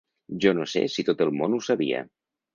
[0.45, 2.03] Jo no sé si tot el món ho sabia.